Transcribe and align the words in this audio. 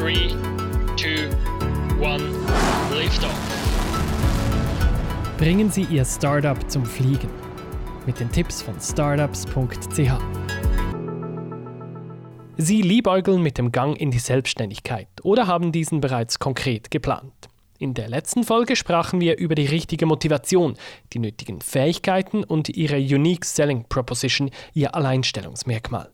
3, 0.00 0.14
2, 0.96 1.28
1, 2.00 2.22
Liftoff. 2.94 3.38
Bringen 5.36 5.70
Sie 5.70 5.82
Ihr 5.90 6.06
Startup 6.06 6.56
zum 6.70 6.86
Fliegen. 6.86 7.28
Mit 8.06 8.18
den 8.18 8.32
Tipps 8.32 8.62
von 8.62 8.80
startups.ch. 8.80 10.12
Sie 12.56 12.80
liebäugeln 12.80 13.42
mit 13.42 13.58
dem 13.58 13.72
Gang 13.72 14.00
in 14.00 14.10
die 14.10 14.20
Selbstständigkeit 14.20 15.08
oder 15.22 15.46
haben 15.46 15.70
diesen 15.70 16.00
bereits 16.00 16.38
konkret 16.38 16.90
geplant. 16.90 17.50
In 17.78 17.92
der 17.92 18.08
letzten 18.08 18.44
Folge 18.44 18.76
sprachen 18.76 19.20
wir 19.20 19.36
über 19.36 19.54
die 19.54 19.66
richtige 19.66 20.06
Motivation, 20.06 20.76
die 21.12 21.18
nötigen 21.18 21.60
Fähigkeiten 21.60 22.42
und 22.42 22.70
ihre 22.70 22.96
Unique 22.96 23.44
Selling 23.44 23.84
Proposition, 23.86 24.50
ihr 24.72 24.94
Alleinstellungsmerkmal. 24.94 26.10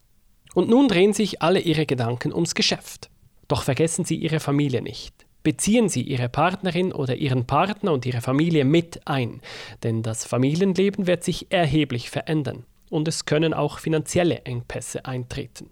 Und 0.55 0.69
nun 0.69 0.89
drehen 0.89 1.13
sich 1.13 1.41
alle 1.41 1.61
ihre 1.61 1.87
Gedanken 1.87 2.33
ums 2.33 2.57
Geschäft. 2.57 3.11
Doch 3.49 3.63
vergessen 3.63 4.05
Sie 4.05 4.17
Ihre 4.17 4.41
Familie 4.41 4.83
nicht. 4.83 5.27
Beziehen 5.43 5.89
Sie 5.89 6.03
Ihre 6.03 6.29
Partnerin 6.29 6.93
oder 6.93 7.15
Ihren 7.15 7.47
Partner 7.47 7.93
und 7.93 8.05
Ihre 8.05 8.21
Familie 8.21 8.65
mit 8.65 9.07
ein, 9.07 9.41
denn 9.85 10.03
das 10.03 10.25
Familienleben 10.25 11.07
wird 11.07 11.23
sich 11.23 11.47
erheblich 11.51 12.11
verändern 12.11 12.65
und 12.91 13.07
es 13.09 13.27
können 13.27 13.55
auch 13.55 13.79
finanzielle 13.79 14.41
Engpässe 14.45 15.05
eintreten. 15.07 15.71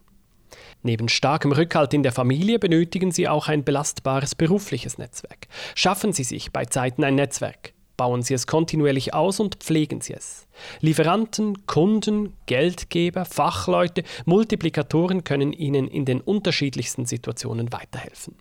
Neben 0.83 1.09
starkem 1.09 1.51
Rückhalt 1.53 1.95
in 1.95 2.03
der 2.03 2.13
Familie 2.13 2.59
benötigen 2.59 3.11
Sie 3.11 3.29
auch 3.29 3.49
ein 3.49 3.65
belastbares 3.65 4.35
berufliches 4.35 4.99
Netzwerk. 4.99 5.49
Schaffen 5.75 6.13
Sie 6.13 6.25
sich 6.25 6.53
bei 6.53 6.67
Zeiten 6.67 7.03
ein 7.03 7.17
Netzwerk. 7.17 7.74
Bauen 7.97 8.23
Sie 8.23 8.35
es 8.35 8.47
kontinuierlich 8.47 9.15
aus 9.15 9.39
und 9.39 9.57
pflegen 9.57 10.01
Sie 10.01 10.15
es. 10.15 10.47
Lieferanten, 10.81 11.67
Kunden, 11.67 12.33
Geldgeber, 12.47 13.25
Fachleute, 13.25 14.03
Multiplikatoren 14.25 15.23
können 15.23 15.53
Ihnen 15.53 15.87
in 15.87 16.05
den 16.05 16.21
unterschiedlichsten 16.21 17.07
Situationen 17.07 17.73
weiterhelfen. 17.73 18.37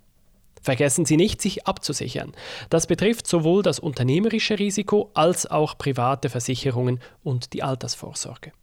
Vergessen 0.62 1.06
Sie 1.06 1.18
nicht, 1.18 1.42
sich 1.42 1.68
abzusichern. 1.68 2.32
Das 2.70 2.88
betrifft 2.88 3.28
sowohl 3.28 3.64
das 3.64 3.80
unternehmerische 3.80 4.58
Risiko 4.58 5.12
als 5.14 5.46
auch 5.46 5.78
private 5.78 6.30
Versicherungen 6.30 7.00
und 7.22 7.54
die 7.54 7.64
Altersvorsorge. 7.64 8.54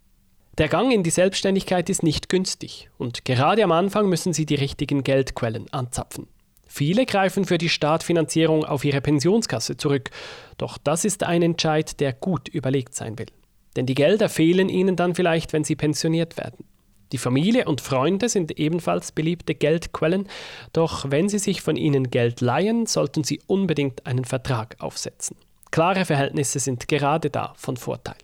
Der 0.56 0.68
Gang 0.68 0.92
in 0.92 1.02
die 1.02 1.10
Selbstständigkeit 1.10 1.88
ist 1.90 2.02
nicht 2.02 2.28
günstig 2.28 2.90
und 2.98 3.24
gerade 3.24 3.62
am 3.62 3.72
Anfang 3.72 4.08
müssen 4.08 4.32
Sie 4.32 4.46
die 4.46 4.56
richtigen 4.56 5.04
Geldquellen 5.04 5.72
anzapfen. 5.72 6.26
Viele 6.72 7.04
greifen 7.04 7.44
für 7.44 7.58
die 7.58 7.68
Startfinanzierung 7.68 8.64
auf 8.64 8.84
ihre 8.84 9.00
Pensionskasse 9.00 9.76
zurück, 9.76 10.10
doch 10.56 10.78
das 10.78 11.04
ist 11.04 11.24
ein 11.24 11.42
Entscheid, 11.42 11.98
der 11.98 12.12
gut 12.12 12.46
überlegt 12.46 12.94
sein 12.94 13.18
will. 13.18 13.26
Denn 13.74 13.86
die 13.86 13.96
Gelder 13.96 14.28
fehlen 14.28 14.68
ihnen 14.68 14.94
dann 14.94 15.16
vielleicht, 15.16 15.52
wenn 15.52 15.64
sie 15.64 15.74
pensioniert 15.74 16.36
werden. 16.36 16.64
Die 17.10 17.18
Familie 17.18 17.64
und 17.64 17.80
Freunde 17.80 18.28
sind 18.28 18.56
ebenfalls 18.56 19.10
beliebte 19.10 19.56
Geldquellen, 19.56 20.28
doch 20.72 21.10
wenn 21.10 21.28
sie 21.28 21.40
sich 21.40 21.60
von 21.60 21.74
ihnen 21.74 22.08
Geld 22.08 22.40
leihen, 22.40 22.86
sollten 22.86 23.24
sie 23.24 23.40
unbedingt 23.48 24.06
einen 24.06 24.24
Vertrag 24.24 24.76
aufsetzen. 24.78 25.36
Klare 25.72 26.04
Verhältnisse 26.04 26.60
sind 26.60 26.86
gerade 26.86 27.30
da 27.30 27.52
von 27.56 27.76
Vorteil. 27.76 28.14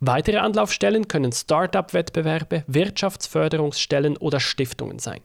Weitere 0.00 0.38
Anlaufstellen 0.38 1.08
können 1.08 1.32
Start-up-Wettbewerbe, 1.32 2.64
Wirtschaftsförderungsstellen 2.68 4.16
oder 4.16 4.40
Stiftungen 4.40 4.98
sein. 4.98 5.20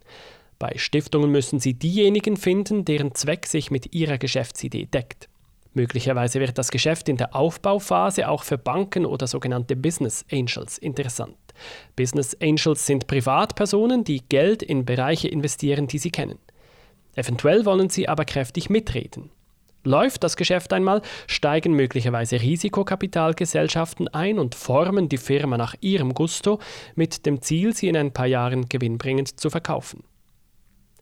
Bei 0.61 0.77
Stiftungen 0.77 1.31
müssen 1.31 1.59
Sie 1.59 1.73
diejenigen 1.73 2.37
finden, 2.37 2.85
deren 2.85 3.15
Zweck 3.15 3.47
sich 3.47 3.71
mit 3.71 3.95
Ihrer 3.95 4.19
Geschäftsidee 4.19 4.85
deckt. 4.85 5.27
Möglicherweise 5.73 6.39
wird 6.39 6.55
das 6.55 6.69
Geschäft 6.69 7.09
in 7.09 7.17
der 7.17 7.35
Aufbauphase 7.35 8.29
auch 8.29 8.43
für 8.43 8.59
Banken 8.59 9.07
oder 9.07 9.25
sogenannte 9.25 9.75
Business 9.75 10.23
Angels 10.31 10.77
interessant. 10.77 11.35
Business 11.95 12.37
Angels 12.39 12.85
sind 12.85 13.07
Privatpersonen, 13.07 14.03
die 14.03 14.21
Geld 14.29 14.61
in 14.61 14.85
Bereiche 14.85 15.29
investieren, 15.29 15.87
die 15.87 15.97
sie 15.97 16.11
kennen. 16.11 16.37
Eventuell 17.15 17.65
wollen 17.65 17.89
sie 17.89 18.07
aber 18.07 18.23
kräftig 18.23 18.69
mitreden. 18.69 19.31
Läuft 19.83 20.23
das 20.23 20.37
Geschäft 20.37 20.73
einmal, 20.73 21.01
steigen 21.25 21.73
möglicherweise 21.73 22.39
Risikokapitalgesellschaften 22.39 24.09
ein 24.09 24.37
und 24.37 24.53
formen 24.53 25.09
die 25.09 25.17
Firma 25.17 25.57
nach 25.57 25.73
ihrem 25.81 26.13
Gusto 26.13 26.59
mit 26.93 27.25
dem 27.25 27.41
Ziel, 27.41 27.73
sie 27.73 27.87
in 27.87 27.97
ein 27.97 28.13
paar 28.13 28.27
Jahren 28.27 28.69
gewinnbringend 28.69 29.39
zu 29.39 29.49
verkaufen. 29.49 30.03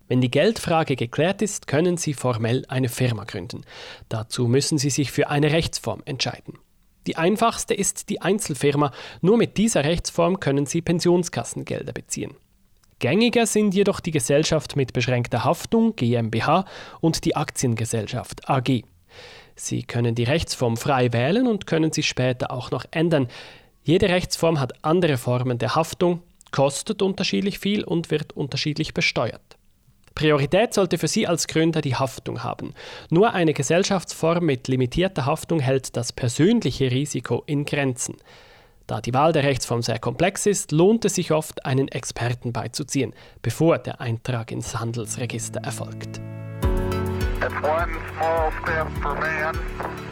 Wenn 0.10 0.22
die 0.22 0.32
Geldfrage 0.32 0.96
geklärt 0.96 1.44
ist, 1.44 1.68
können 1.68 1.96
Sie 1.96 2.16
formell 2.16 2.66
eine 2.68 2.90
Firma 2.90 3.26
gründen. 3.26 3.62
Dazu 4.10 4.48
müssen 4.48 4.80
Sie 4.80 4.90
sich 4.90 5.12
für 5.12 5.30
eine 5.30 5.52
Rechtsform 5.52 6.02
entscheiden. 6.04 6.58
Die 7.06 7.16
einfachste 7.16 7.76
ist 7.76 8.10
die 8.10 8.20
Einzelfirma. 8.20 8.92
Nur 9.22 9.38
mit 9.38 9.58
dieser 9.58 9.84
Rechtsform 9.84 10.40
können 10.40 10.66
Sie 10.66 10.82
Pensionskassengelder 10.82 11.94
beziehen. 11.94 12.36
Gängiger 12.98 13.46
sind 13.46 13.74
jedoch 13.76 14.00
die 14.00 14.12
Gesellschaft 14.12 14.76
mit 14.76 14.94
beschränkter 14.94 15.44
Haftung 15.44 15.96
GmbH 15.96 16.66
und 17.02 17.24
die 17.24 17.36
Aktiengesellschaft 17.36 18.50
AG. 18.50 18.84
Sie 19.56 19.84
können 19.84 20.16
die 20.16 20.24
Rechtsform 20.24 20.76
frei 20.76 21.14
wählen 21.14 21.48
und 21.48 21.68
können 21.68 21.92
sie 21.92 22.04
später 22.04 22.52
auch 22.52 22.72
noch 22.72 22.86
ändern. 22.92 23.28
Jede 23.84 24.10
Rechtsform 24.10 24.60
hat 24.60 24.84
andere 24.84 25.18
Formen 25.18 25.60
der 25.60 25.76
Haftung, 25.76 26.24
kostet 26.52 27.02
unterschiedlich 27.02 27.60
viel 27.60 27.84
und 27.84 28.10
wird 28.10 28.34
unterschiedlich 28.34 28.94
besteuert. 28.94 29.59
Priorität 30.16 30.74
sollte 30.74 30.98
für 30.98 31.08
Sie 31.08 31.28
als 31.28 31.48
Gründer 31.48 31.82
die 31.82 31.96
Haftung 31.96 32.44
haben. 32.44 32.74
Nur 33.10 33.34
eine 33.34 33.54
Gesellschaftsform 33.54 34.46
mit 34.46 34.68
limitierter 34.68 35.26
Haftung 35.26 35.60
hält 35.60 35.96
das 35.96 36.12
persönliche 36.14 36.92
Risiko 36.92 37.44
in 37.46 37.66
Grenzen. 37.66 38.16
Da 38.90 39.02
die 39.02 39.14
Wahl 39.14 39.34
der 39.34 39.44
Rechtsform 39.44 39.84
sehr 39.84 40.00
komplex 40.00 40.48
ist, 40.48 40.72
lohnt 40.72 41.06
es 41.06 41.14
sich 41.14 41.32
oft, 41.32 41.64
einen 41.64 41.90
Experten 41.90 42.54
beizuziehen, 42.54 43.14
bevor 43.44 43.78
der 43.78 44.02
Eintrag 44.02 44.52
ins 44.52 44.80
Handelsregister 44.80 45.62
erfolgt. 45.62 46.20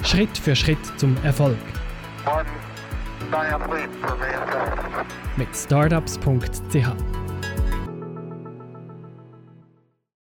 Schritt 0.03 0.37
für 0.37 0.55
Schritt 0.55 0.77
zum 0.97 1.17
Erfolg. 1.23 1.57
Mit 5.37 5.55
startups.ch 5.55 7.16